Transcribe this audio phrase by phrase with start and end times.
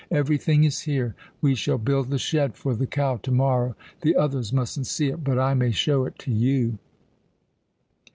[0.09, 1.13] Everything is here.
[1.41, 3.75] We shall build the shed for the cow to morrow.
[4.01, 6.79] The others mustn't see it, but I may show it to you."